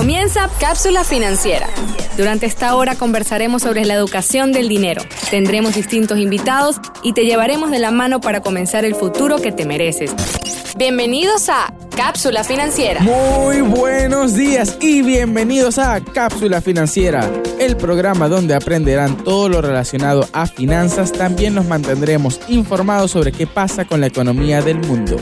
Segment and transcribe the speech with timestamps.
[0.00, 1.66] Comienza Cápsula Financiera.
[2.16, 5.02] Durante esta hora conversaremos sobre la educación del dinero.
[5.30, 9.66] Tendremos distintos invitados y te llevaremos de la mano para comenzar el futuro que te
[9.66, 10.10] mereces.
[10.74, 13.02] Bienvenidos a Cápsula Financiera.
[13.02, 20.26] Muy buenos días y bienvenidos a Cápsula Financiera, el programa donde aprenderán todo lo relacionado
[20.32, 21.12] a finanzas.
[21.12, 25.18] También nos mantendremos informados sobre qué pasa con la economía del mundo.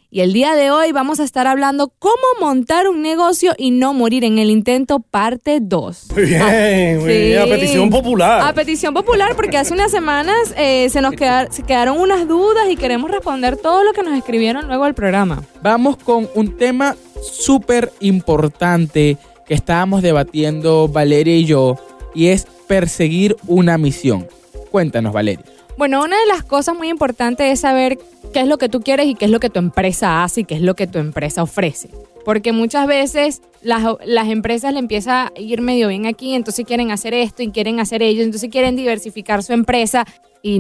[0.10, 3.94] Y el día de hoy vamos a estar hablando cómo montar un negocio y no
[3.94, 6.08] morir en el intento, parte 2.
[6.14, 7.42] Muy bien, muy bien.
[7.42, 8.48] A petición popular.
[8.48, 11.16] A petición popular, porque hace unas semanas eh, se nos
[11.50, 15.44] se quedaron unas dudas y queremos responder todo lo que nos escribieron luego al programa.
[15.62, 21.76] Vamos con un tema súper importante que estábamos debatiendo Valeria y yo,
[22.16, 24.26] y es perseguir una misión.
[24.72, 25.57] Cuéntanos, Valeria.
[25.78, 28.00] Bueno, una de las cosas muy importantes es saber
[28.34, 30.44] qué es lo que tú quieres y qué es lo que tu empresa hace y
[30.44, 31.90] qué es lo que tu empresa ofrece.
[32.26, 37.14] Porque muchas veces las, empresas le empieza a ir medio bien aquí, entonces quieren hacer
[37.14, 40.06] esto y quieren hacer ello, entonces quieren diversificar su empresa
[40.42, 40.60] y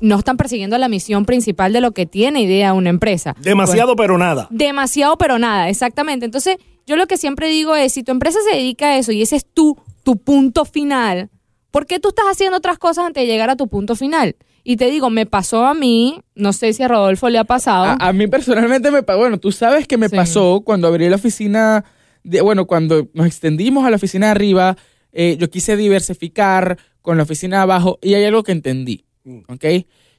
[0.00, 3.36] no están persiguiendo la misión principal de lo que tiene idea una empresa.
[3.40, 4.48] Demasiado pero nada.
[4.50, 6.24] Demasiado pero nada, exactamente.
[6.24, 9.22] Entonces yo lo que siempre digo es, si tu empresa se dedica a eso y
[9.22, 11.30] ese es tu, tu punto final,
[11.70, 14.36] ¿por qué tú estás haciendo otras cosas antes de llegar a tu punto final?
[14.64, 17.96] Y te digo, me pasó a mí, no sé si a Rodolfo le ha pasado.
[17.98, 21.84] A, mí personalmente me pasó, bueno, tú sabes que me pasó cuando abrí la oficina,
[22.22, 24.76] de, bueno, cuando nos extendimos a la oficina de arriba,
[25.12, 29.38] eh, yo quise diversificar con la oficina de abajo y hay algo que entendí, mm.
[29.48, 29.64] ¿ok?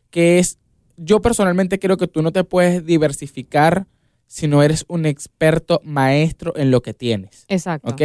[0.10, 0.58] Que es,
[0.98, 3.86] yo personalmente creo que tú no te puedes diversificar
[4.30, 7.46] si no eres un experto maestro en lo que tienes.
[7.48, 7.92] Exacto.
[7.92, 8.02] ¿Ok?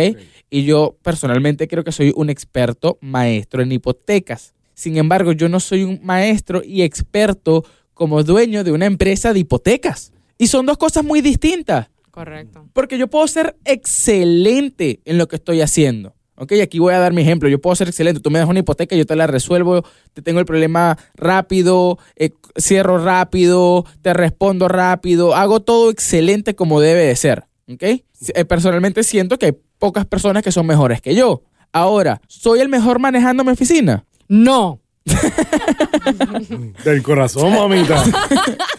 [0.48, 4.54] Y yo personalmente creo que soy un experto maestro en hipotecas.
[4.72, 7.62] Sin embargo, yo no soy un maestro y experto
[7.92, 10.12] como dueño de una empresa de hipotecas.
[10.38, 11.90] Y son dos cosas muy distintas.
[12.10, 12.68] Correcto.
[12.72, 16.14] Porque yo puedo ser excelente en lo que estoy haciendo.
[16.36, 17.48] Ok, aquí voy a dar mi ejemplo.
[17.48, 18.20] Yo puedo ser excelente.
[18.20, 22.30] Tú me das una hipoteca, yo te la resuelvo, te tengo el problema rápido, eh,
[22.58, 27.44] cierro rápido, te respondo rápido, hago todo excelente como debe de ser.
[27.72, 28.02] Ok, eh,
[28.46, 31.42] personalmente siento que hay pocas personas que son mejores que yo.
[31.72, 34.04] Ahora, ¿soy el mejor manejando mi oficina?
[34.28, 34.80] No.
[36.84, 38.02] Del corazón, mamita.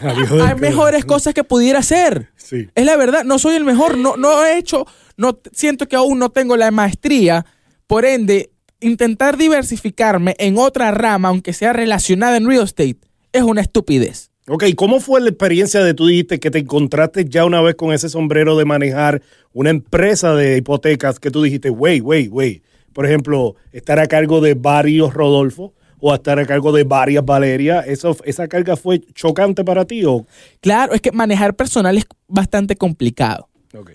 [0.00, 2.30] Hay mejores cosas que pudiera hacer.
[2.36, 2.68] Sí.
[2.74, 6.18] Es la verdad, no soy el mejor, no, no he hecho, no siento que aún
[6.18, 7.46] no tengo la maestría,
[7.86, 8.50] por ende,
[8.80, 12.98] intentar diversificarme en otra rama, aunque sea relacionada en real estate,
[13.32, 14.30] es una estupidez.
[14.48, 17.92] Ok, ¿cómo fue la experiencia de tú dijiste que te encontraste ya una vez con
[17.92, 19.22] ese sombrero de manejar
[19.52, 22.62] una empresa de hipotecas que tú dijiste, wait, wait, wait,
[22.92, 27.80] por ejemplo, estar a cargo de varios Rodolfo o estar a cargo de varias Valeria,
[27.80, 30.04] eso, ¿esa carga fue chocante para ti?
[30.04, 30.26] O?
[30.60, 33.48] Claro, es que manejar personal es bastante complicado.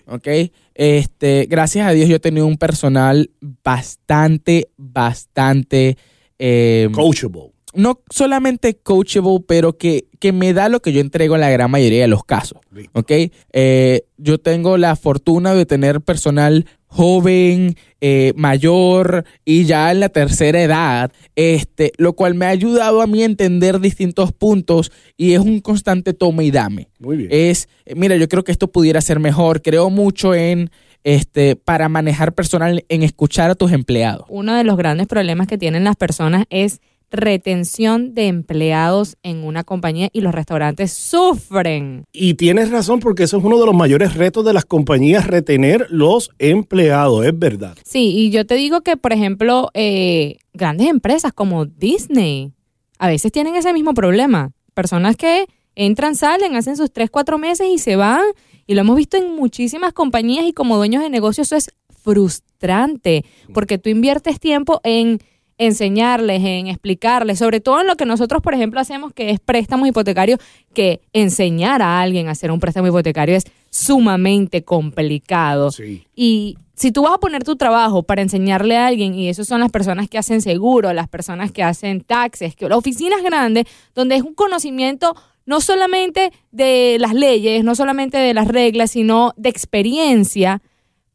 [0.06, 0.28] Ok.
[0.74, 5.96] Este, gracias a Dios yo he tenido un personal bastante, bastante...
[6.38, 7.51] Eh, coachable.
[7.74, 11.70] No solamente coachable, pero que, que, me da lo que yo entrego en la gran
[11.70, 12.58] mayoría de los casos.
[12.92, 13.10] Ok.
[13.52, 20.10] Eh, yo tengo la fortuna de tener personal joven, eh, mayor y ya en la
[20.10, 25.32] tercera edad, este, lo cual me ha ayudado a mí a entender distintos puntos y
[25.32, 26.90] es un constante tome y dame.
[26.98, 27.30] Muy bien.
[27.32, 30.70] Es, mira, yo creo que esto pudiera ser mejor, creo mucho en
[31.04, 34.26] este, para manejar personal, en escuchar a tus empleados.
[34.28, 36.80] Uno de los grandes problemas que tienen las personas es
[37.12, 42.04] retención de empleados en una compañía y los restaurantes sufren.
[42.12, 45.86] Y tienes razón porque eso es uno de los mayores retos de las compañías, retener
[45.90, 47.76] los empleados, es verdad.
[47.84, 52.52] Sí, y yo te digo que, por ejemplo, eh, grandes empresas como Disney
[52.98, 54.52] a veces tienen ese mismo problema.
[54.74, 58.24] Personas que entran, salen, hacen sus tres, cuatro meses y se van.
[58.66, 61.70] Y lo hemos visto en muchísimas compañías y como dueños de negocios eso es
[62.02, 65.20] frustrante porque tú inviertes tiempo en
[65.58, 69.88] enseñarles, en explicarles, sobre todo en lo que nosotros, por ejemplo, hacemos, que es préstamos
[69.88, 70.40] hipotecarios,
[70.74, 75.70] que enseñar a alguien a hacer un préstamo hipotecario es sumamente complicado.
[76.14, 79.60] Y si tú vas a poner tu trabajo para enseñarle a alguien, y eso son
[79.60, 84.16] las personas que hacen seguro, las personas que hacen taxes, que las oficinas grandes, donde
[84.16, 85.14] es un conocimiento
[85.44, 90.62] no solamente de las leyes, no solamente de las reglas, sino de experiencia.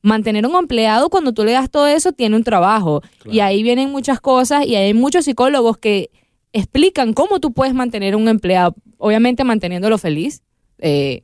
[0.02, 3.02] Mantener un empleado cuando tú le das todo eso tiene un trabajo.
[3.30, 6.12] Y ahí vienen muchas cosas y hay muchos psicólogos que
[6.54, 10.44] explican cómo tú puedes mantener un empleado, obviamente manteniéndolo feliz,
[10.80, 11.24] eh,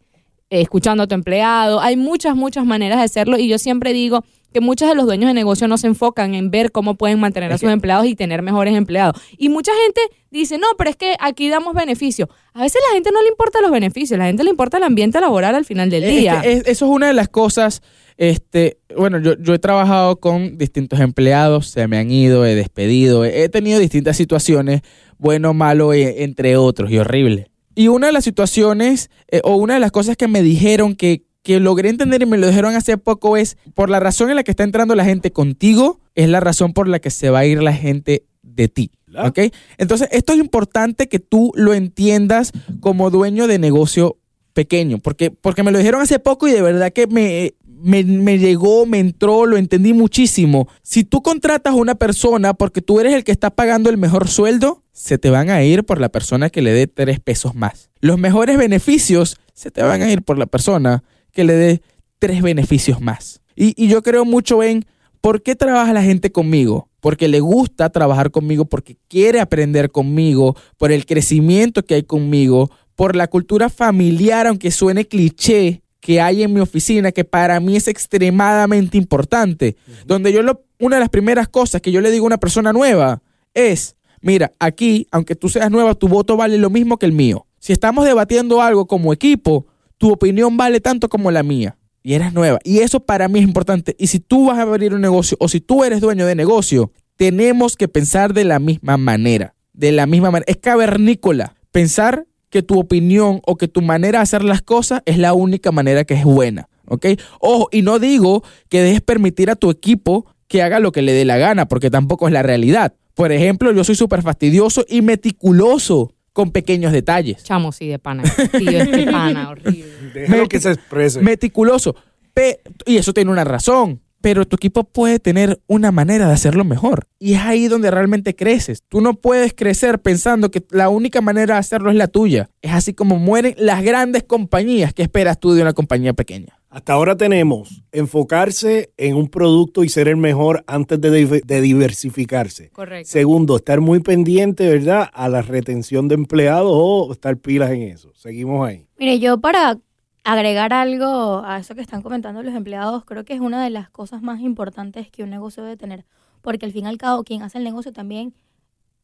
[0.50, 1.80] escuchando a tu empleado.
[1.80, 4.24] Hay muchas, muchas maneras de hacerlo y yo siempre digo
[4.54, 7.52] que muchos de los dueños de negocio no se enfocan en ver cómo pueden mantener
[7.52, 9.22] a sus empleados y tener mejores empleados.
[9.38, 10.02] Y mucha gente
[10.32, 12.30] dice, no, pero es que aquí damos beneficios.
[12.54, 14.78] A veces a la gente no le importa los beneficios, a la gente le importa
[14.78, 16.42] el ambiente laboral al final del Es día.
[16.42, 17.82] que es- eso es una de las cosas.
[18.18, 23.26] Este, bueno, yo, yo he trabajado con distintos empleados, se me han ido, he despedido,
[23.26, 24.82] he, he tenido distintas situaciones,
[25.18, 27.50] bueno, malo, eh, entre otros, y horrible.
[27.76, 31.24] Y una de las situaciones, eh, o una de las cosas que me dijeron que,
[31.44, 34.44] que logré entender y me lo dijeron hace poco es, por la razón en la
[34.44, 37.46] que está entrando la gente contigo, es la razón por la que se va a
[37.46, 38.92] ir la gente de ti.
[39.16, 39.40] ¿Ok?
[39.78, 44.18] Entonces, esto es importante que tú lo entiendas como dueño de negocio
[44.54, 48.40] pequeño, porque, porque me lo dijeron hace poco y de verdad que me, me, me
[48.40, 50.68] llegó, me entró, lo entendí muchísimo.
[50.82, 54.28] Si tú contratas a una persona porque tú eres el que está pagando el mejor
[54.28, 57.90] sueldo, se te van a ir por la persona que le dé tres pesos más.
[58.00, 61.82] Los mejores beneficios se te van a ir por la persona que le dé
[62.20, 63.42] tres beneficios más.
[63.56, 64.86] Y, y yo creo mucho en
[65.24, 66.90] ¿Por qué trabaja la gente conmigo?
[67.00, 72.70] Porque le gusta trabajar conmigo, porque quiere aprender conmigo, por el crecimiento que hay conmigo,
[72.98, 77.78] por la cultura familiar, aunque suene cliché, que hay en mi oficina, que para mí
[77.78, 79.78] es extremadamente importante.
[80.06, 82.74] Donde yo lo, una de las primeras cosas que yo le digo a una persona
[82.74, 83.22] nueva
[83.54, 87.48] es, mira, aquí, aunque tú seas nueva, tu voto vale lo mismo que el mío.
[87.60, 89.68] Si estamos debatiendo algo como equipo,
[90.04, 92.60] tu opinión vale tanto como la mía y eres nueva.
[92.66, 93.96] Y eso para mí es importante.
[93.98, 96.92] Y si tú vas a abrir un negocio o si tú eres dueño de negocio,
[97.16, 99.56] tenemos que pensar de la misma manera.
[99.72, 100.52] De la misma manera.
[100.52, 105.18] Es cavernícola pensar que tu opinión o que tu manera de hacer las cosas es
[105.18, 106.68] la única manera que es buena.
[106.90, 107.06] ¿Ok?
[107.40, 111.14] Ojo, y no digo que dejes permitir a tu equipo que haga lo que le
[111.14, 112.94] dé la gana, porque tampoco es la realidad.
[113.14, 117.44] Por ejemplo, yo soy súper fastidioso y meticuloso con pequeños detalles.
[117.44, 118.24] Chamo, sí, de pana.
[118.26, 119.86] Sí, es de pana, horrible.
[120.14, 121.22] Déjalo que se exprese.
[121.22, 121.96] meticuloso.
[122.34, 124.02] Pe- y eso tiene una razón.
[124.22, 127.08] Pero tu equipo puede tener una manera de hacerlo mejor.
[127.20, 128.82] Y es ahí donde realmente creces.
[128.88, 132.50] Tú no puedes crecer pensando que la única manera de hacerlo es la tuya.
[132.62, 134.94] Es así como mueren las grandes compañías.
[134.94, 136.58] ¿Qué esperas tú de una compañía pequeña?
[136.74, 142.72] Hasta ahora tenemos enfocarse en un producto y ser el mejor antes de, de diversificarse.
[142.72, 143.12] Correcto.
[143.12, 145.08] Segundo, estar muy pendiente, ¿verdad?
[145.14, 148.12] A la retención de empleados o estar pilas en eso.
[148.16, 148.88] Seguimos ahí.
[148.98, 149.78] Mire, yo para
[150.24, 153.92] agregar algo a eso que están comentando los empleados, creo que es una de las
[153.92, 156.06] cosas más importantes que un negocio debe tener,
[156.42, 158.34] porque al fin y al cabo quien hace el negocio también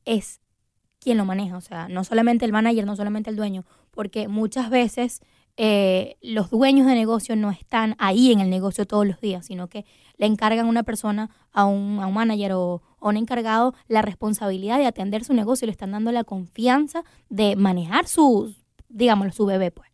[0.05, 0.41] es
[0.99, 4.71] quien lo maneja, o sea, no solamente el manager, no solamente el dueño, porque muchas
[4.71, 5.21] veces
[5.61, 9.67] eh, los dueños de negocio no están ahí en el negocio todos los días, sino
[9.67, 9.83] que
[10.15, 14.01] le encargan a una persona, a un, a un manager o a un encargado, la
[14.01, 18.55] responsabilidad de atender su negocio y le están dando la confianza de manejar su,
[18.87, 19.89] digámoslo, su bebé, pues.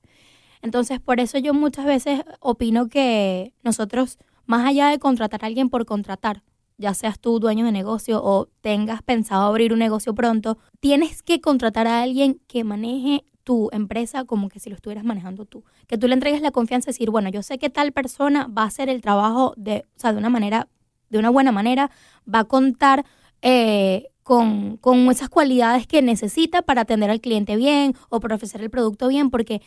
[0.62, 5.72] Entonces, por eso yo muchas veces opino que nosotros, más allá de contratar a alguien
[5.72, 6.44] por contratar,
[6.78, 11.42] ya seas tú dueño de negocio o tengas pensado abrir un negocio pronto, tienes que
[11.42, 15.64] contratar a alguien que maneje tu empresa como que si lo estuvieras manejando tú.
[15.88, 18.64] Que tú le entregues la confianza de decir, bueno, yo sé que tal persona va
[18.64, 20.68] a hacer el trabajo de, o sea, de una manera,
[21.10, 21.92] de una buena manera,
[22.28, 23.06] va a contar
[23.42, 28.62] eh, con, con esas cualidades que necesita para atender al cliente bien o para ofrecer
[28.62, 29.62] el producto bien, porque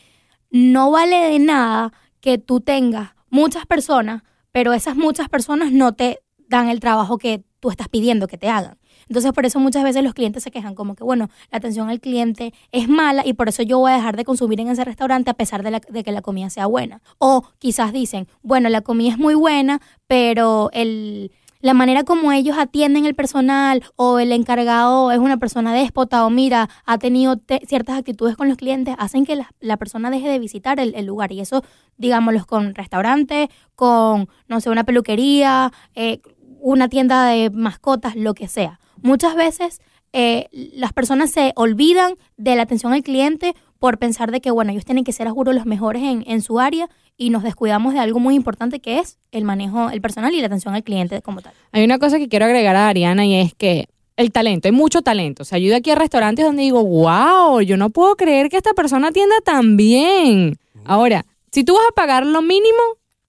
[0.50, 6.18] no vale de nada que tú tengas muchas personas, pero esas muchas personas no te
[6.48, 8.78] dan el trabajo que tú estás pidiendo que te hagan.
[9.08, 12.00] Entonces, por eso muchas veces los clientes se quejan como que, bueno, la atención al
[12.00, 15.30] cliente es mala y por eso yo voy a dejar de consumir en ese restaurante
[15.30, 17.00] a pesar de, la- de que la comida sea buena.
[17.18, 22.56] O quizás dicen, bueno, la comida es muy buena, pero el, la manera como ellos
[22.58, 27.62] atienden el personal o el encargado es una persona déspota o mira, ha tenido te-
[27.66, 31.06] ciertas actitudes con los clientes, hacen que la, la persona deje de visitar el, el
[31.06, 31.32] lugar.
[31.32, 31.64] Y eso,
[31.96, 36.20] digámoslo, con restaurantes, con, no sé, una peluquería, eh,
[36.60, 38.80] una tienda de mascotas, lo que sea.
[39.02, 39.80] Muchas veces
[40.12, 44.72] eh, las personas se olvidan de la atención al cliente por pensar de que, bueno,
[44.72, 47.94] ellos tienen que ser, a juro, los mejores en, en su área y nos descuidamos
[47.94, 51.20] de algo muy importante que es el manejo, el personal y la atención al cliente
[51.22, 51.52] como tal.
[51.72, 55.02] Hay una cosa que quiero agregar a Ariana y es que el talento, hay mucho
[55.02, 55.42] talento.
[55.42, 58.56] O sea, yo ido aquí a restaurantes donde digo, wow, yo no puedo creer que
[58.56, 60.58] esta persona atienda tan bien.
[60.84, 62.78] Ahora, si tú vas a pagar lo mínimo,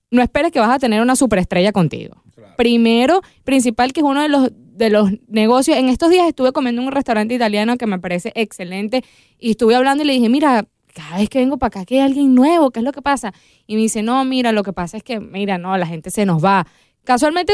[0.10, 2.24] no esperes que vas a tener una superestrella contigo.
[2.58, 5.78] Primero, principal, que es uno de los, de los negocios.
[5.78, 9.04] En estos días estuve comiendo en un restaurante italiano que me parece excelente
[9.40, 12.02] y estuve hablando y le dije, mira, cada vez que vengo para acá que hay
[12.02, 13.34] alguien nuevo, ¿qué es lo que pasa?
[13.68, 16.26] Y me dice, no, mira, lo que pasa es que, mira, no, la gente se
[16.26, 16.68] nos va.
[17.04, 17.54] Casualmente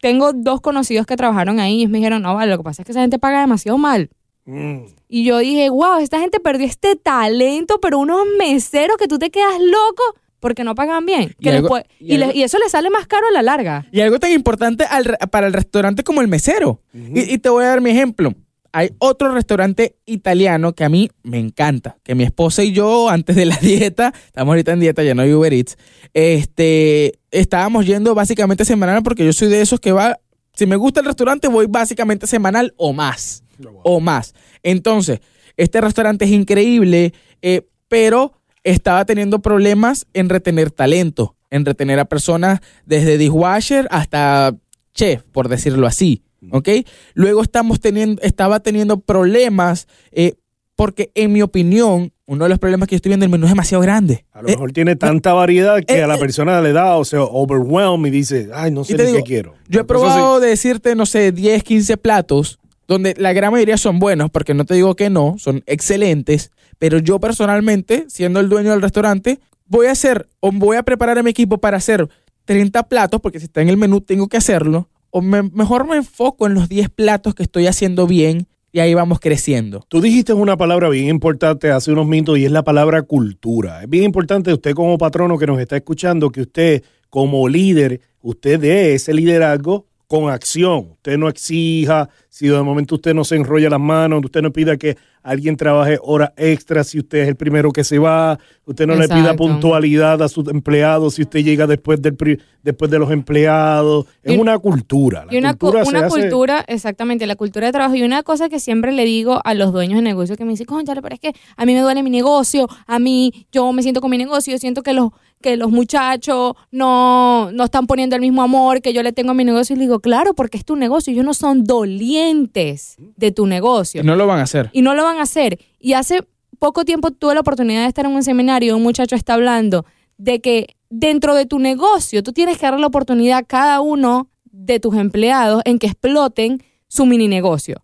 [0.00, 2.86] tengo dos conocidos que trabajaron ahí y me dijeron, no, vale, lo que pasa es
[2.86, 4.10] que esa gente paga demasiado mal.
[4.44, 4.84] Mm.
[5.08, 9.30] Y yo dije, wow, esta gente perdió este talento, pero unos meseros que tú te
[9.30, 10.02] quedas loco
[10.40, 11.34] porque no pagan bien.
[11.38, 13.26] Y Que les algo- puede- y y, le- algo- y eso le sale más caro
[13.28, 13.86] a la larga.
[13.92, 16.82] Y algo tan importante al para el restaurante como el mesero.
[16.92, 18.32] y, y te voy a dar mi ejemplo.
[18.70, 23.34] Hay otro restaurante italiano que a mí me encanta, que mi esposa y yo antes
[23.34, 25.76] de la dieta, estamos ahorita en dieta, ya no hay Uber Eats,
[26.12, 30.18] este, estábamos yendo básicamente semanal porque yo soy de esos que va,
[30.54, 33.42] si me gusta el restaurante voy básicamente semanal o más,
[33.84, 34.34] o más.
[34.62, 35.20] Entonces,
[35.56, 38.34] este restaurante es increíble, eh, pero
[38.70, 44.54] estaba teniendo problemas en retener talento, en retener a personas desde dishwasher hasta
[44.94, 46.68] chef, por decirlo así, ¿ok?
[47.14, 50.34] Luego estamos teniendo, estaba teniendo problemas eh,
[50.76, 53.50] porque, en mi opinión, uno de los problemas que yo estoy viendo, el menú es
[53.50, 54.26] demasiado grande.
[54.32, 56.20] A lo Eh, mejor tiene tanta variedad que eh, a la eh.
[56.20, 59.54] persona le da, o sea, overwhelm y dice, ay, no sé ni digo, qué quiero.
[59.68, 63.98] Yo he probado de decirte, no sé, 10, 15 platos, donde la gran mayoría son
[63.98, 68.70] buenos, porque no te digo que no, son excelentes, pero yo personalmente, siendo el dueño
[68.70, 72.08] del restaurante, voy a hacer, o voy a preparar a mi equipo para hacer
[72.44, 75.96] 30 platos, porque si está en el menú tengo que hacerlo, o me- mejor me
[75.96, 79.84] enfoco en los 10 platos que estoy haciendo bien y ahí vamos creciendo.
[79.88, 83.82] Tú dijiste una palabra bien importante hace unos minutos y es la palabra cultura.
[83.82, 88.60] Es bien importante usted como patrono que nos está escuchando, que usted como líder, usted
[88.60, 90.90] dé ese liderazgo con acción.
[90.92, 92.08] Usted no exija,
[92.38, 95.98] si de momento usted no se enrolla las manos, usted no pida que alguien trabaje
[96.00, 100.22] horas extras si usted es el primero que se va, usted no le pida puntualidad
[100.22, 102.16] a sus empleados si usted llega después, del
[102.62, 104.06] después de los empleados.
[104.22, 105.24] Es Y- una cultura.
[105.26, 107.96] La y una, cu- cultura una hace- cultura, exactamente, la cultura de trabajo.
[107.96, 110.66] Y una cosa que siempre le digo a los dueños de negocio que me dicen,
[110.66, 114.00] conchale, pero es que a mí me duele mi negocio, a mí yo me siento
[114.00, 115.10] con mi negocio, yo siento que los,
[115.42, 119.34] que los muchachos no, no están poniendo el mismo amor que yo le tengo a
[119.34, 119.74] mi negocio.
[119.74, 124.02] Y le digo, claro, porque es tu negocio, ellos no son dolientes de tu negocio
[124.02, 124.70] Y no lo van a hacer.
[124.72, 125.58] y no lo van a hacer.
[125.78, 126.22] Y hace
[126.58, 129.84] poco tiempo tuve la oportunidad de estar en un seminario y un muchacho está hablando
[130.16, 134.28] de que dentro de tu negocio tú tienes que dar la oportunidad a cada uno
[134.44, 137.82] de tus empleados en que exploten su mini negocio.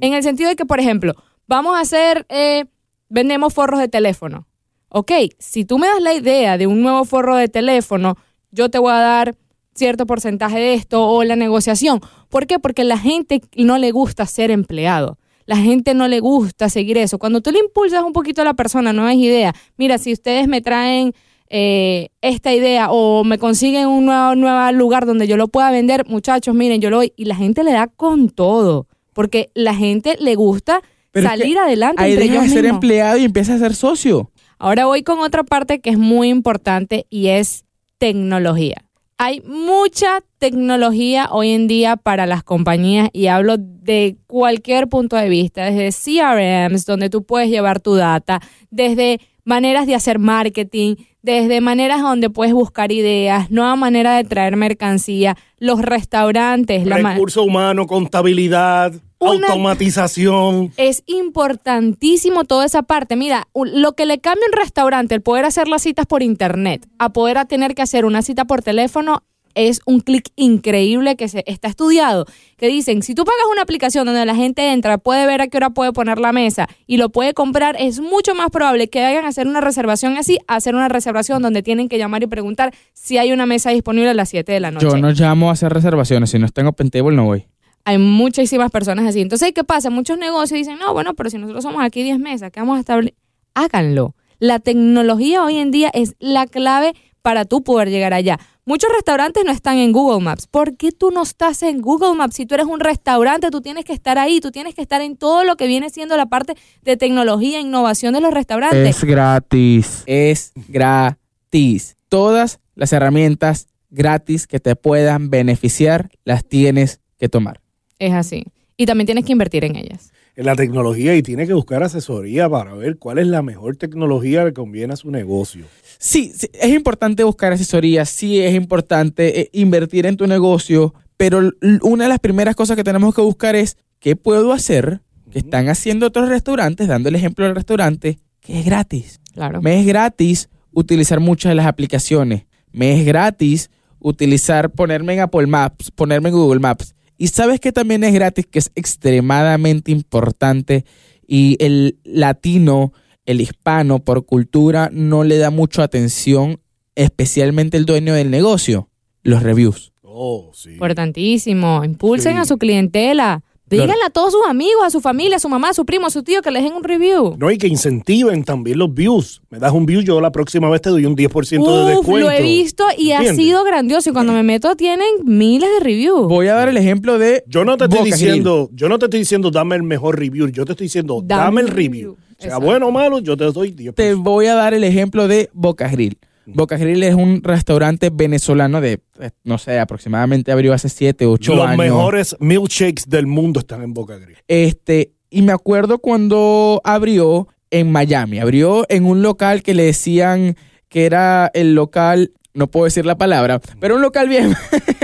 [0.00, 1.14] En el sentido de que, por ejemplo,
[1.46, 2.64] vamos a hacer, eh,
[3.08, 4.46] vendemos forros de teléfono.
[4.88, 8.16] Ok, si tú me das la idea de un nuevo forro de teléfono,
[8.50, 9.36] yo te voy a dar
[9.78, 12.00] cierto porcentaje de esto o la negociación.
[12.28, 12.58] ¿Por qué?
[12.58, 15.16] Porque la gente no le gusta ser empleado.
[15.46, 17.18] La gente no le gusta seguir eso.
[17.18, 19.54] Cuando tú le impulsas un poquito a la persona, no es idea.
[19.78, 21.14] Mira, si ustedes me traen
[21.48, 26.04] eh, esta idea o me consiguen un nuevo, nuevo lugar donde yo lo pueda vender,
[26.06, 27.14] muchachos, miren, yo lo doy.
[27.16, 28.88] Y la gente le da con todo.
[29.14, 30.82] Porque la gente le gusta
[31.12, 32.76] Pero es que salir adelante Ahí entre dejas ellos de ser mismos.
[32.76, 34.30] empleado y empiezas a ser socio.
[34.58, 37.64] Ahora voy con otra parte que es muy importante y es
[37.96, 38.84] tecnología.
[39.20, 45.28] Hay mucha tecnología hoy en día para las compañías y hablo de cualquier punto de
[45.28, 51.60] vista, desde CRMs, donde tú puedes llevar tu data, desde maneras de hacer marketing, desde
[51.60, 57.44] maneras donde puedes buscar ideas, nueva manera de traer mercancía, los restaurantes, la ma- Recursos
[57.44, 60.72] humanos, contabilidad, Una- automatización.
[60.76, 63.16] es importantísimo toda esa parte.
[63.16, 66.86] Mira, lo que le cambia a un restaurante, el poder hacer las citas por internet,
[66.98, 69.22] a poder a tener que hacer una cita por teléfono,
[69.54, 72.26] es un clic increíble que se está estudiado.
[72.58, 75.56] Que dicen, si tú pagas una aplicación donde la gente entra, puede ver a qué
[75.56, 79.24] hora puede poner la mesa y lo puede comprar, es mucho más probable que vayan
[79.24, 82.72] a hacer una reservación así, a hacer una reservación donde tienen que llamar y preguntar
[82.92, 85.54] si hay una mesa disponible a las 7 de la noche Yo no llamo a
[85.54, 86.30] hacer reservaciones.
[86.30, 87.46] Si no está en Open Table, no voy.
[87.88, 89.22] Hay muchísimas personas así.
[89.22, 89.88] Entonces, ¿qué pasa?
[89.88, 92.80] Muchos negocios dicen, no, bueno, pero si nosotros somos aquí 10 mesas, ¿qué vamos a
[92.80, 93.16] establecer?
[93.54, 94.14] Háganlo.
[94.38, 96.92] La tecnología hoy en día es la clave
[97.22, 98.38] para tú poder llegar allá.
[98.66, 100.46] Muchos restaurantes no están en Google Maps.
[100.46, 102.36] ¿Por qué tú no estás en Google Maps?
[102.36, 105.16] Si tú eres un restaurante, tú tienes que estar ahí, tú tienes que estar en
[105.16, 109.02] todo lo que viene siendo la parte de tecnología e innovación de los restaurantes.
[109.02, 110.02] gratis.
[110.04, 111.96] Es gratis.
[112.10, 117.62] Todas las herramientas gratis que te puedan beneficiar las tienes que tomar.
[117.98, 118.44] Es así.
[118.76, 120.12] Y también tienes que invertir en ellas.
[120.36, 124.44] en la tecnología y tiene que buscar asesoría para ver cuál es la mejor tecnología
[124.44, 125.64] que conviene a su negocio.
[125.98, 131.40] Sí, sí, es importante buscar asesoría, sí es importante eh, invertir en tu negocio, pero
[131.82, 135.00] una de las primeras cosas que tenemos que buscar es qué puedo hacer
[135.32, 139.20] que están haciendo otros restaurantes, dando el ejemplo del restaurante, que es gratis.
[139.34, 139.60] Claro.
[139.60, 142.46] Me es gratis utilizar muchas de las aplicaciones.
[142.70, 146.94] Me es gratis utilizar, ponerme en Apple Maps, ponerme en Google Maps.
[147.18, 150.84] Y sabes que también es gratis, que es extremadamente importante
[151.26, 152.92] y el latino
[153.26, 156.60] el hispano por cultura no le da mucha atención,
[156.94, 158.88] especialmente el dueño del negocio,
[159.22, 159.92] los reviews.
[160.02, 160.70] Oh, sí.
[160.72, 161.84] Importantísimo.
[161.84, 162.38] Impulsen Sí.
[162.38, 163.42] a su clientela.
[163.70, 166.10] Díganle a todos sus amigos, a su familia, a su mamá, a su primo, a
[166.10, 167.36] su tío que les den un review.
[167.38, 169.42] No, y que incentiven también los views.
[169.50, 172.18] Me das un view, yo la próxima vez te doy un 10% de Uf, descuento.
[172.18, 174.10] lo he visto y ha sido grandioso.
[174.10, 176.28] Y cuando me meto tienen miles de reviews.
[176.28, 179.06] Voy a dar el ejemplo de Yo no te estoy Boca diciendo, yo no te
[179.06, 181.90] estoy diciendo dame el mejor review, yo te estoy diciendo dame, Dame el el review.
[182.12, 182.16] review.
[182.38, 182.66] Sea Exacto.
[182.66, 183.94] bueno o malo, yo te doy 10%.
[183.94, 186.16] Te voy a dar el ejemplo de Boca Grill.
[186.54, 191.54] Boca Grill es un restaurante venezolano de, eh, no sé, aproximadamente abrió hace 7, 8
[191.54, 191.78] Los años.
[191.78, 194.38] mejores milkshakes del mundo están en Boca Grill.
[194.48, 200.56] Este, y me acuerdo cuando abrió en Miami, abrió en un local que le decían
[200.88, 204.54] que era el local, no puedo decir la palabra, pero un local bien,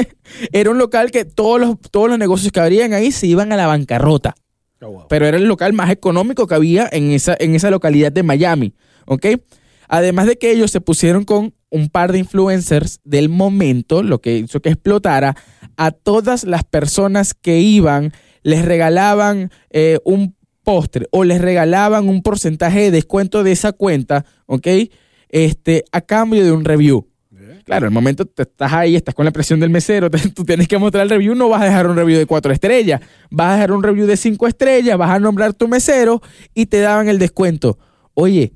[0.52, 3.56] era un local que todos los, todos los negocios que abrían ahí se iban a
[3.56, 4.34] la bancarrota,
[4.80, 5.06] wow.
[5.08, 8.74] pero era el local más económico que había en esa, en esa localidad de Miami,
[9.06, 9.26] ¿ok?
[9.88, 14.38] Además de que ellos se pusieron con un par de influencers del momento, lo que
[14.38, 15.36] hizo que explotara,
[15.76, 18.12] a todas las personas que iban,
[18.42, 24.24] les regalaban eh, un postre o les regalaban un porcentaje de descuento de esa cuenta,
[24.46, 24.66] ¿ok?
[25.28, 27.08] Este, a cambio de un review.
[27.64, 30.68] Claro, el momento te estás ahí, estás con la presión del mesero, te- tú tienes
[30.68, 33.00] que mostrar el review, no vas a dejar un review de cuatro estrellas,
[33.30, 36.20] vas a dejar un review de cinco estrellas, vas a nombrar tu mesero
[36.54, 37.78] y te daban el descuento.
[38.12, 38.52] Oye,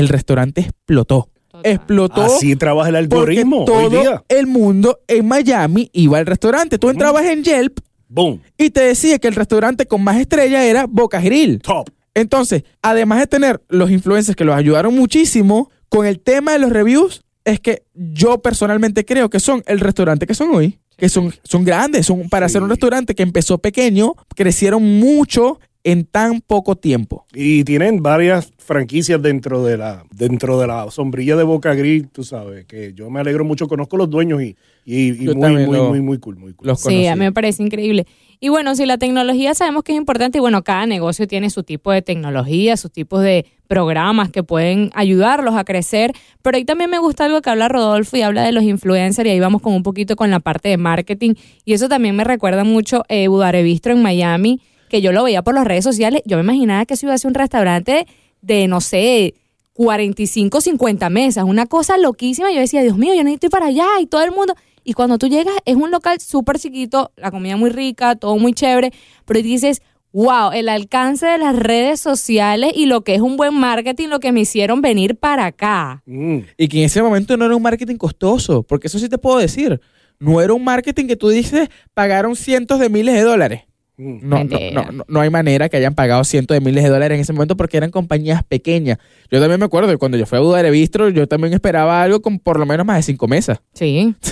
[0.00, 1.28] el restaurante explotó.
[1.48, 1.72] Total.
[1.72, 4.22] Explotó Así trabaja el porque algoritmo hoy todo día.
[4.28, 6.78] el mundo en Miami iba al restaurante.
[6.78, 8.40] Tú entrabas en Yelp Boom.
[8.56, 11.60] y te decía que el restaurante con más estrellas era Boca Grill.
[11.60, 11.88] Top.
[12.14, 16.70] Entonces, además de tener los influencers que los ayudaron muchísimo, con el tema de los
[16.70, 20.78] reviews, es que yo personalmente creo que son el restaurante que son hoy.
[20.96, 22.52] Que son, son grandes, son para Sí.
[22.54, 27.24] ser un restaurante que empezó pequeño, crecieron mucho en tan poco tiempo.
[27.32, 32.22] Y tienen varias franquicias dentro de la dentro de la sombrilla de Boca Grill, tú
[32.22, 35.88] sabes, que yo me alegro mucho, conozco los dueños y, y, y muy, muy, lo-
[35.88, 36.68] muy, muy cool, muy cool.
[36.68, 38.06] Los Sí, a mí me parece increíble.
[38.40, 41.62] Y bueno, si la tecnología sabemos que es importante, y bueno, cada negocio tiene su
[41.62, 46.12] tipo de tecnología, sus tipos de programas que pueden ayudarlos a crecer,
[46.42, 49.30] pero ahí también me gusta algo que habla Rodolfo y habla de los influencers y
[49.30, 52.64] ahí vamos con un poquito con la parte de marketing y eso también me recuerda
[52.64, 56.42] mucho eh, Budare-Bistro en Miami, que yo lo veía por las redes sociales, yo me
[56.42, 58.06] imaginaba que eso iba a ser un restaurante
[58.42, 59.34] de, no sé,
[59.72, 62.52] 45, 50 mesas, una cosa loquísima.
[62.52, 64.54] Yo decía, Dios mío, yo necesito ir para allá y todo el mundo.
[64.84, 68.52] Y cuando tú llegas, es un local súper chiquito, la comida muy rica, todo muy
[68.52, 68.92] chévere,
[69.24, 69.80] pero dices,
[70.12, 74.20] wow, el alcance de las redes sociales y lo que es un buen marketing, lo
[74.20, 76.02] que me hicieron venir para acá.
[76.06, 76.38] Mm.
[76.56, 79.38] Y que en ese momento no era un marketing costoso, porque eso sí te puedo
[79.38, 79.80] decir.
[80.18, 83.62] No era un marketing que tú dices pagaron cientos de miles de dólares.
[84.00, 84.18] Mm.
[84.22, 87.16] No, no, no, no, no hay manera que hayan pagado cientos de miles de dólares
[87.16, 88.96] en ese momento porque eran compañías pequeñas.
[89.30, 92.22] Yo también me acuerdo de cuando yo fui a Budare Bistro, yo también esperaba algo
[92.22, 93.60] con por lo menos más de cinco mesas.
[93.74, 94.14] Sí.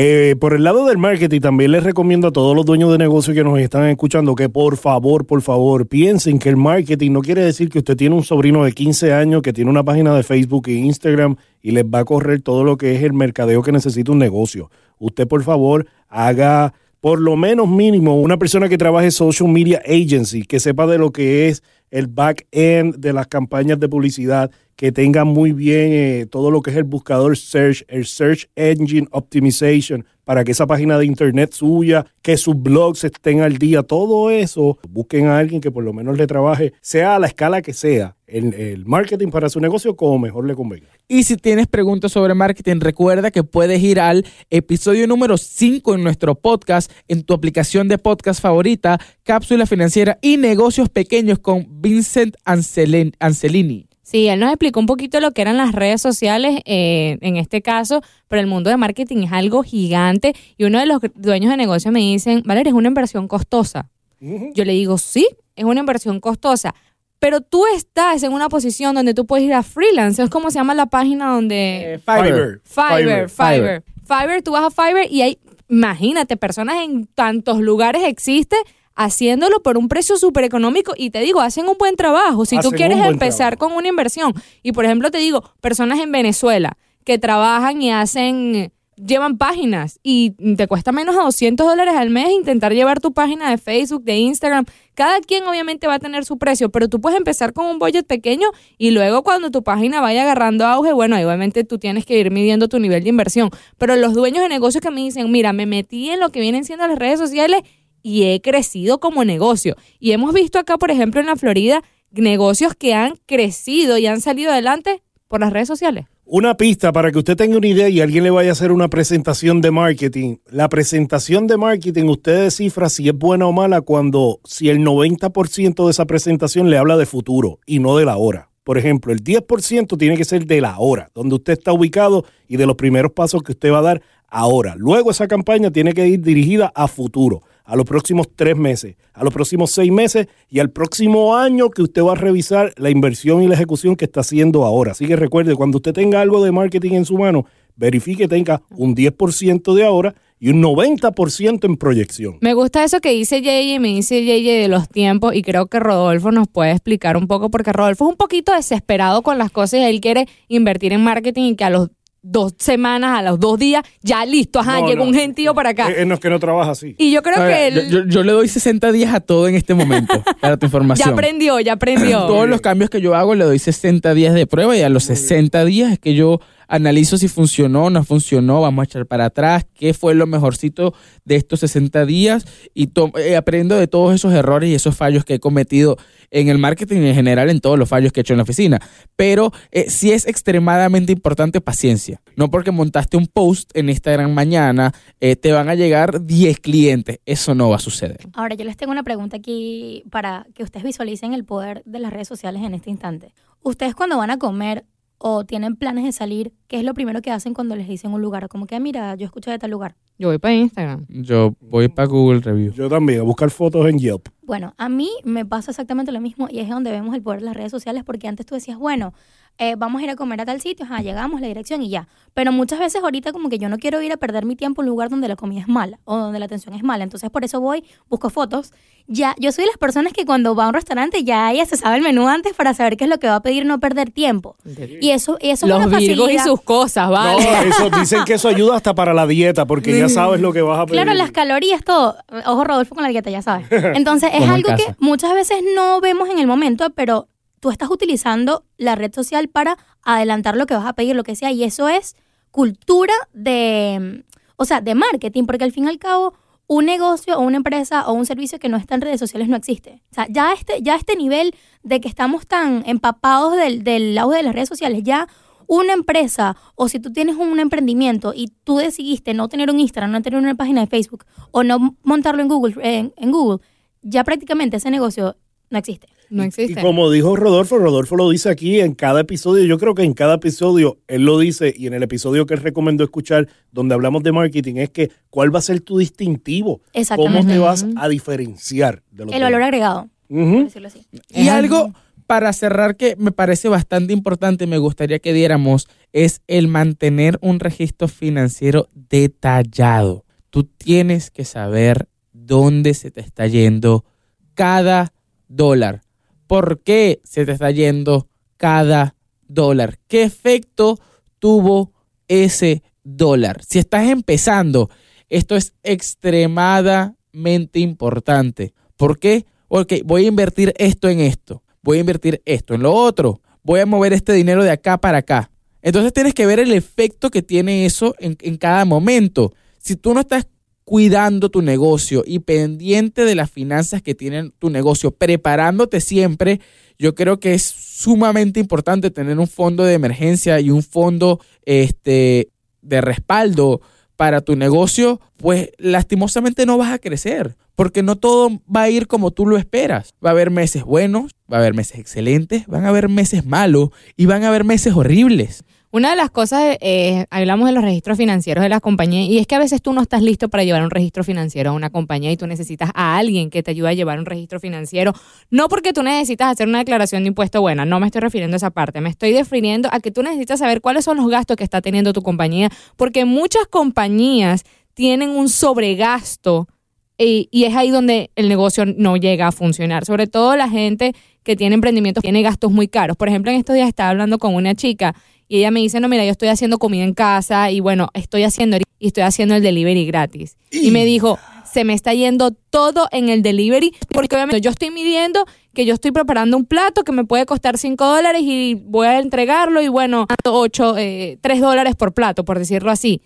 [0.00, 3.34] Eh, por el lado del marketing, también les recomiendo a todos los dueños de negocio
[3.34, 7.40] que nos están escuchando que por favor, por favor, piensen que el marketing no quiere
[7.40, 10.68] decir que usted tiene un sobrino de 15 años que tiene una página de Facebook
[10.68, 14.12] e Instagram y les va a correr todo lo que es el mercadeo que necesita
[14.12, 14.70] un negocio.
[14.98, 20.42] Usted, por favor, haga por lo menos mínimo una persona que trabaje social media agency,
[20.42, 24.92] que sepa de lo que es el back end de las campañas de publicidad, que
[24.92, 30.06] tenga muy bien eh, todo lo que es el buscador search, el search engine optimization,
[30.22, 34.78] para que esa página de internet suya, que sus blogs estén al día, todo eso,
[34.88, 38.14] busquen a alguien que por lo menos le trabaje, sea a la escala que sea,
[38.28, 40.86] el, el marketing para su negocio como mejor le convenga.
[41.08, 46.04] Y si tienes preguntas sobre marketing, recuerda que puedes ir al episodio número 5 en
[46.04, 52.36] nuestro podcast, en tu aplicación de podcast favorita, Cápsula Financiera y Negocios Pequeños con Vincent
[52.44, 53.87] Ancelini.
[54.10, 57.60] Sí, él nos explicó un poquito lo que eran las redes sociales eh, en este
[57.60, 61.58] caso, pero el mundo de marketing es algo gigante y uno de los dueños de
[61.58, 63.90] negocio me dicen, Valeria, es una inversión costosa.
[64.18, 66.74] Yo le digo, sí, es una inversión costosa,
[67.18, 70.58] pero tú estás en una posición donde tú puedes ir a freelance, es como se
[70.58, 72.00] llama la página donde...
[72.06, 72.62] Fiverr.
[72.64, 73.28] Fiverr, Fiverr.
[73.28, 73.84] Fiverr.
[74.06, 78.56] Fiverr, tú vas a Fiverr y hay, imagínate, personas en tantos lugares existe
[78.98, 82.44] haciéndolo por un precio súper económico y te digo, hacen un buen trabajo.
[82.44, 83.70] Si tú quieres empezar trabajo.
[83.70, 88.72] con una inversión y por ejemplo te digo, personas en Venezuela que trabajan y hacen,
[88.96, 93.48] llevan páginas y te cuesta menos de 200 dólares al mes intentar llevar tu página
[93.50, 94.64] de Facebook, de Instagram.
[94.94, 98.04] Cada quien obviamente va a tener su precio, pero tú puedes empezar con un budget
[98.04, 102.32] pequeño y luego cuando tu página vaya agarrando auge, bueno, obviamente tú tienes que ir
[102.32, 103.50] midiendo tu nivel de inversión.
[103.78, 106.64] Pero los dueños de negocios que me dicen, mira, me metí en lo que vienen
[106.64, 107.62] siendo las redes sociales
[108.02, 109.76] y he crecido como negocio.
[109.98, 114.20] Y hemos visto acá, por ejemplo, en la Florida, negocios que han crecido y han
[114.20, 116.06] salido adelante por las redes sociales.
[116.30, 118.88] Una pista para que usted tenga una idea y alguien le vaya a hacer una
[118.88, 120.36] presentación de marketing.
[120.50, 125.84] La presentación de marketing usted descifra si es buena o mala cuando si el 90%
[125.86, 128.50] de esa presentación le habla de futuro y no de la hora.
[128.62, 132.58] Por ejemplo, el 10% tiene que ser de la hora, donde usted está ubicado y
[132.58, 134.74] de los primeros pasos que usted va a dar ahora.
[134.76, 139.22] Luego esa campaña tiene que ir dirigida a futuro, a los próximos tres meses, a
[139.22, 143.42] los próximos seis meses y al próximo año que usted va a revisar la inversión
[143.42, 144.92] y la ejecución que está haciendo ahora.
[144.92, 147.44] Así que recuerde, cuando usted tenga algo de marketing en su mano,
[147.76, 152.38] verifique que tenga un 10% de ahora y un 90% en proyección.
[152.40, 155.78] Me gusta eso que dice JJ, me dice JJ de los tiempos y creo que
[155.78, 159.80] Rodolfo nos puede explicar un poco porque Rodolfo es un poquito desesperado con las cosas
[159.80, 161.90] y él quiere invertir en marketing y que a los
[162.30, 165.10] dos semanas, a los dos días, ya listo, ajá, No, llegó no.
[165.10, 165.90] un gentío para acá.
[165.90, 166.94] Eh, eh, no es que no trabaja así.
[166.98, 170.22] Y yo creo que yo, yo- le doy 60 días a todo en este momento,
[170.40, 171.08] para tu ya información.
[171.10, 172.26] aprendió, ya aprendió.
[172.26, 175.04] Todos los cambios que yo hago le doy 60 días de prueba y a los
[175.04, 179.66] 60 días es que yo analizo si funcionó, no funcionó, vamos a echar para atrás,
[179.74, 184.70] qué fue lo mejorcito de estos 60 días y eh, aprendo de todos esos errores
[184.70, 185.96] y esos fallos que he cometido
[186.30, 188.80] en el marketing en general en todos los fallos que he hecho en la oficina.
[189.16, 192.20] Pero eh, sí es extremadamente importante paciencia.
[192.36, 197.20] No porque montaste un post en Instagram mañana, eh, te van a llegar 10 clientes.
[197.24, 198.18] Eso no va a suceder.
[198.34, 202.12] Ahora, yo les tengo una pregunta aquí para que ustedes visualicen el poder de las
[202.12, 203.32] redes sociales en este instante.
[203.62, 204.84] Ustedes cuando van a comer
[205.18, 208.22] o tienen planes de salir, ¿qué es lo primero que hacen cuando les dicen un
[208.22, 208.48] lugar?
[208.48, 209.96] Como que, "Ah, mira, yo escuché de tal lugar.
[210.18, 211.06] Yo voy para Instagram.
[211.08, 212.72] Yo voy para Google Review.
[212.72, 214.28] Yo también, a buscar fotos en Yelp.
[214.42, 217.46] Bueno, a mí me pasa exactamente lo mismo y es donde vemos el poder de
[217.46, 219.12] las redes sociales porque antes tú decías, bueno,
[219.60, 222.06] eh, vamos a ir a comer a tal sitio, ajá, llegamos, la dirección y ya.
[222.32, 224.86] Pero muchas veces ahorita como que yo no quiero ir a perder mi tiempo en
[224.86, 227.02] un lugar donde la comida es mala o donde la atención es mala.
[227.02, 228.72] Entonces por eso voy, busco fotos.
[229.08, 231.76] Ya, yo soy de las personas que cuando va a un restaurante ya ella se
[231.76, 234.10] sabe el menú antes para saber qué es lo que va a pedir, no perder
[234.10, 234.56] tiempo.
[235.00, 237.42] Y eso, y eso es Los una virgos y sus cosas, ¿vale?
[237.42, 240.62] No, eso, dicen que eso ayuda hasta para la dieta, porque ya sabes lo que
[240.62, 241.02] vas a pedir.
[241.02, 242.16] Claro, las calorías, todo.
[242.46, 243.66] Ojo, Rodolfo, con la dieta, ya sabes.
[243.70, 247.28] Entonces, es algo que muchas veces no vemos en el momento, pero
[247.60, 251.36] tú estás utilizando la red social para adelantar lo que vas a pedir, lo que
[251.36, 252.16] sea, y eso es
[252.50, 254.24] cultura de,
[254.56, 256.34] o sea, de marketing, porque al fin y al cabo,
[256.66, 259.56] un negocio o una empresa o un servicio que no está en redes sociales no
[259.56, 260.02] existe.
[260.10, 264.36] O sea, ya este, ya este nivel de que estamos tan empapados del, del auge
[264.36, 265.28] de las redes sociales, ya
[265.68, 270.10] una empresa o si tú tienes un emprendimiento y tú decidiste no tener un Instagram,
[270.10, 273.60] no tener una página de Facebook o no montarlo en Google, en, en Google,
[274.02, 275.36] ya prácticamente ese negocio
[275.70, 276.08] no existe.
[276.30, 276.80] No Y existe.
[276.82, 279.64] como dijo Rodolfo, Rodolfo lo dice aquí en cada episodio.
[279.64, 282.60] Yo creo que en cada episodio él lo dice y en el episodio que él
[282.60, 286.78] recomendó escuchar, donde hablamos de marketing, es que cuál va a ser tu distintivo.
[286.78, 287.52] ¿Cómo Exactamente.
[287.54, 291.06] te vas a diferenciar de los El valor agregado, por decirlo así.
[291.30, 291.94] Y algo
[292.28, 297.58] para cerrar que me parece bastante importante, me gustaría que diéramos, es el mantener un
[297.58, 300.26] registro financiero detallado.
[300.50, 304.04] Tú tienes que saber dónde se te está yendo
[304.52, 305.14] cada
[305.48, 306.02] dólar.
[306.46, 309.14] ¿Por qué se te está yendo cada
[309.46, 309.98] dólar?
[310.06, 311.00] ¿Qué efecto
[311.38, 311.94] tuvo
[312.28, 313.64] ese dólar?
[313.64, 314.90] Si estás empezando,
[315.30, 318.74] esto es extremadamente importante.
[318.98, 319.46] ¿Por qué?
[319.66, 323.80] Porque voy a invertir esto en esto, voy a invertir esto en lo otro, voy
[323.80, 325.50] a mover este dinero de acá para acá.
[325.82, 329.54] Entonces tienes que ver el efecto que tiene eso en, en cada momento.
[329.78, 330.46] Si tú no estás
[330.84, 336.60] cuidando tu negocio y pendiente de las finanzas que tiene tu negocio, preparándote siempre,
[336.98, 342.48] yo creo que es sumamente importante tener un fondo de emergencia y un fondo este,
[342.80, 343.82] de respaldo
[344.18, 349.06] para tu negocio, pues lastimosamente no vas a crecer, porque no todo va a ir
[349.06, 350.12] como tú lo esperas.
[350.22, 353.90] Va a haber meses buenos, va a haber meses excelentes, van a haber meses malos
[354.16, 355.62] y van a haber meses horribles.
[355.90, 359.46] Una de las cosas, eh, hablamos de los registros financieros de las compañías y es
[359.46, 362.30] que a veces tú no estás listo para llevar un registro financiero a una compañía
[362.30, 365.14] y tú necesitas a alguien que te ayude a llevar un registro financiero.
[365.48, 368.58] No porque tú necesitas hacer una declaración de impuesto buena, no me estoy refiriendo a
[368.58, 371.64] esa parte, me estoy refiriendo a que tú necesitas saber cuáles son los gastos que
[371.64, 376.68] está teniendo tu compañía porque muchas compañías tienen un sobregasto
[377.16, 380.04] y, y es ahí donde el negocio no llega a funcionar.
[380.04, 383.16] Sobre todo la gente que tiene emprendimientos tiene gastos muy caros.
[383.16, 385.14] Por ejemplo, en estos días estaba hablando con una chica
[385.48, 388.44] y ella me dice, no, mira, yo estoy haciendo comida en casa y bueno, estoy
[388.44, 390.56] haciendo y estoy haciendo el delivery gratis.
[390.70, 394.90] Y me dijo, se me está yendo todo en el delivery porque obviamente yo estoy
[394.90, 399.06] midiendo que yo estoy preparando un plato que me puede costar 5 dólares y voy
[399.06, 403.22] a entregarlo y bueno, 8, eh, 3 dólares por plato, por decirlo así.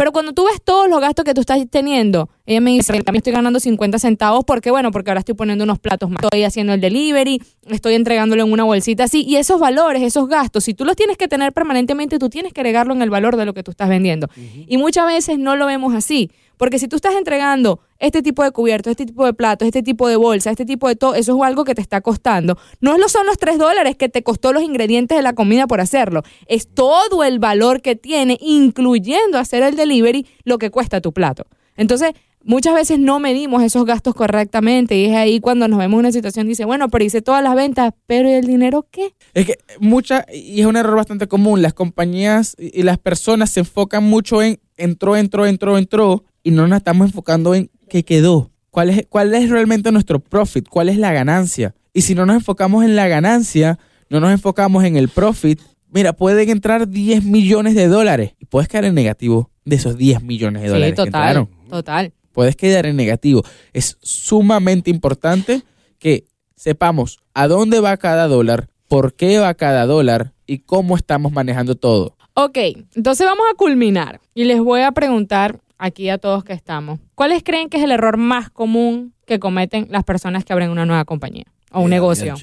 [0.00, 3.16] Pero cuando tú ves todos los gastos que tú estás teniendo, ella me dice, también
[3.16, 6.22] estoy ganando 50 centavos porque, bueno, porque ahora estoy poniendo unos platos más.
[6.22, 9.26] Estoy haciendo el delivery, estoy entregándolo en una bolsita así.
[9.28, 12.62] Y esos valores, esos gastos, si tú los tienes que tener permanentemente, tú tienes que
[12.62, 14.30] agregarlo en el valor de lo que tú estás vendiendo.
[14.66, 16.30] Y muchas veces no lo vemos así.
[16.60, 20.08] Porque si tú estás entregando este tipo de cubiertos, este tipo de platos, este tipo
[20.08, 22.58] de bolsa, este tipo de todo, eso es algo que te está costando.
[22.82, 26.22] No son los tres dólares que te costó los ingredientes de la comida por hacerlo.
[26.48, 31.46] Es todo el valor que tiene, incluyendo hacer el delivery, lo que cuesta tu plato.
[31.78, 32.12] Entonces,
[32.44, 36.12] muchas veces no medimos esos gastos correctamente y es ahí cuando nos vemos en una
[36.12, 39.14] situación dice, bueno, pero hice todas las ventas, pero ¿y el dinero qué?
[39.32, 43.60] Es que mucha, y es un error bastante común, las compañías y las personas se
[43.60, 48.50] enfocan mucho en entró, entró, entró, entró, y no nos estamos enfocando en qué quedó.
[48.70, 50.68] ¿Cuál es, ¿Cuál es realmente nuestro profit?
[50.68, 51.74] ¿Cuál es la ganancia?
[51.92, 56.12] Y si no nos enfocamos en la ganancia, no nos enfocamos en el profit, mira,
[56.12, 60.62] pueden entrar 10 millones de dólares y puedes quedar en negativo de esos 10 millones
[60.62, 60.90] de dólares.
[60.90, 62.12] Sí, total, total.
[62.32, 63.42] Puedes quedar en negativo.
[63.72, 65.62] Es sumamente importante
[65.98, 66.24] que
[66.56, 71.74] sepamos a dónde va cada dólar, por qué va cada dólar y cómo estamos manejando
[71.74, 72.16] todo.
[72.34, 72.58] Ok,
[72.94, 77.42] entonces vamos a culminar y les voy a preguntar aquí a todos que estamos, ¿cuáles
[77.42, 81.04] creen que es el error más común que cometen las personas que abren una nueva
[81.04, 82.34] compañía o un negocio?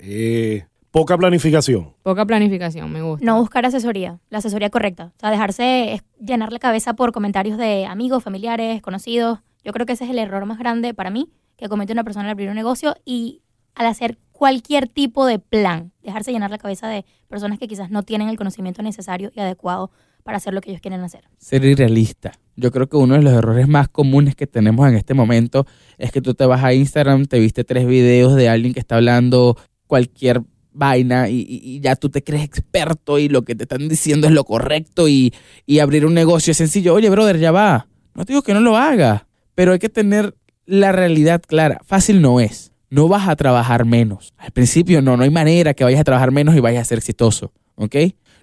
[0.00, 1.94] Eh, poca planificación.
[2.02, 3.24] Poca planificación, me gusta.
[3.24, 5.12] No buscar asesoría, la asesoría correcta.
[5.16, 9.40] O sea, dejarse llenar la cabeza por comentarios de amigos, familiares, conocidos.
[9.62, 12.24] Yo creo que ese es el error más grande para mí que comete una persona
[12.24, 13.42] al abrir un negocio y
[13.74, 18.02] al hacer cualquier tipo de plan, dejarse llenar la cabeza de personas que quizás no
[18.02, 19.90] tienen el conocimiento necesario y adecuado
[20.22, 21.24] para hacer lo que ellos quieren hacer.
[21.38, 22.32] Ser irrealista.
[22.56, 25.66] Yo creo que uno de los errores más comunes que tenemos en este momento
[25.98, 28.96] es que tú te vas a Instagram, te viste tres videos de alguien que está
[28.96, 29.56] hablando
[29.86, 34.32] cualquier vaina y, ya tú te crees experto y lo que te están diciendo es
[34.32, 35.34] lo correcto y,
[35.66, 36.94] y abrir un negocio es sencillo.
[36.94, 37.88] Oye, brother, ya va.
[38.14, 39.22] No te digo que no lo hagas,
[39.54, 40.34] pero hay que tener
[40.66, 41.80] la realidad clara.
[41.84, 42.72] Fácil no es.
[42.88, 44.34] No vas a trabajar menos.
[44.36, 46.98] Al principio no, no hay manera que vayas a trabajar menos y vayas a ser
[46.98, 47.52] exitoso.
[47.76, 47.96] ¿Ok?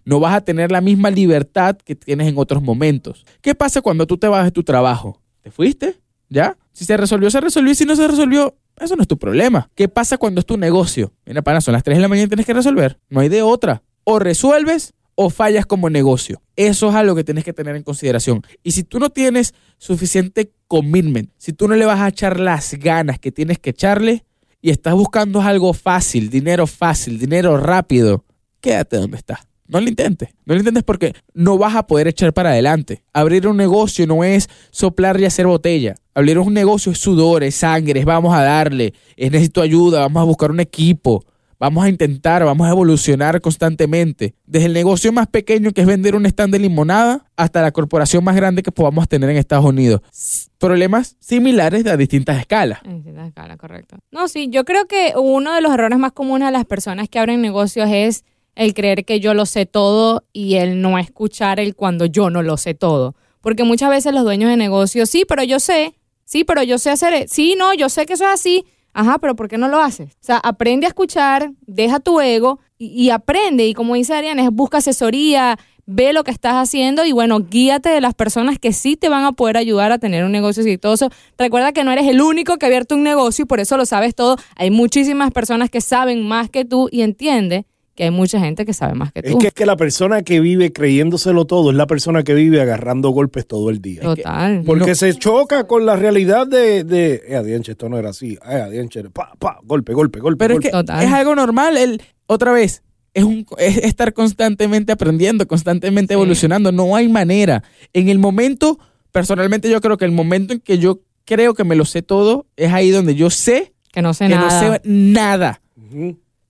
[0.08, 3.26] No vas a tener la misma libertad que tienes en otros momentos.
[3.42, 5.22] ¿Qué pasa cuando tú te vas de tu trabajo?
[5.42, 6.00] ¿Te fuiste?
[6.30, 6.58] ¿Ya?
[6.72, 7.74] Si se resolvió, se resolvió.
[7.74, 9.70] Y si no se resolvió, eso no es tu problema.
[9.76, 11.12] ¿Qué pasa cuando es tu negocio?
[11.26, 12.98] Mira, pana, son las 3 de la mañana y tienes que resolver.
[13.10, 13.84] No hay de otra.
[14.06, 16.42] O resuelves o fallas como negocio.
[16.56, 18.44] Eso es algo que tienes que tener en consideración.
[18.64, 22.76] Y si tú no tienes suficiente commitment, si tú no le vas a echar las
[22.76, 24.24] ganas que tienes que echarle
[24.62, 28.24] y estás buscando algo fácil, dinero fácil, dinero rápido,
[28.62, 29.48] quédate donde estás.
[29.68, 30.30] No lo intentes.
[30.46, 33.04] No lo intentes porque no vas a poder echar para adelante.
[33.14, 35.96] Abrir un negocio no es soplar y hacer botella.
[36.14, 40.22] Abrir un negocio es sudor, es sangre, es vamos a darle, es necesito ayuda, vamos
[40.22, 41.24] a buscar un equipo,
[41.60, 44.34] vamos a intentar, vamos a evolucionar constantemente.
[44.46, 48.24] Desde el negocio más pequeño que es vender un stand de limonada hasta la corporación
[48.24, 50.02] más grande que podamos tener en Estados Unidos.
[50.58, 52.80] Problemas similares a distintas escalas.
[52.84, 53.98] En distintas escalas, correcto.
[54.12, 57.20] No, sí, yo creo que uno de los errores más comunes a las personas que
[57.20, 58.24] abren negocios es
[58.58, 62.42] el creer que yo lo sé todo y el no escuchar el cuando yo no
[62.42, 63.16] lo sé todo.
[63.40, 65.94] Porque muchas veces los dueños de negocios, sí, pero yo sé,
[66.26, 67.28] sí, pero yo sé hacer, e-".
[67.28, 70.10] sí, no, yo sé que eso es así, ajá, pero ¿por qué no lo haces?
[70.16, 73.68] O sea, aprende a escuchar, deja tu ego y, aprende.
[73.68, 78.02] Y como dice Ariane, busca asesoría, ve lo que estás haciendo y bueno, guíate de
[78.02, 81.10] las personas que sí te van a poder ayudar a tener un negocio exitoso.
[81.38, 83.86] Recuerda que no eres el único que ha abierto un negocio y por eso lo
[83.86, 84.38] sabes todo.
[84.56, 87.68] Hay muchísimas personas que saben más que tú y entiende
[87.98, 89.30] que hay mucha gente que sabe más que tú.
[89.30, 92.62] Es que, es que la persona que vive creyéndoselo todo es la persona que vive
[92.62, 94.04] agarrando golpes todo el día.
[94.04, 94.62] Total.
[94.68, 98.62] porque se choca con la realidad de, de eh, adienche, esto no era así, eh,
[98.62, 100.38] adienche, pa, pa, golpe, golpe, golpe.
[100.38, 102.84] Pero es que es algo normal, el, otra vez,
[103.16, 107.64] es, un, es estar constantemente aprendiendo, constantemente evolucionando, no hay manera.
[107.94, 108.78] En el momento,
[109.12, 112.46] personalmente yo creo que el momento en que yo creo que me lo sé todo,
[112.58, 114.70] es ahí donde yo sé que no sé que nada.
[114.70, 115.62] no sé nada.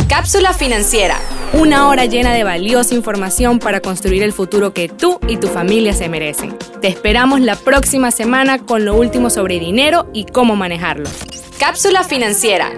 [0.08, 1.16] Cápsula financiera.
[1.52, 5.92] Una hora llena de valiosa información para construir el futuro que tú y tu familia
[5.92, 6.56] se merecen.
[6.80, 11.08] Te esperamos la próxima semana con lo último sobre dinero y cómo manejarlo.
[11.60, 12.72] Cápsula financiera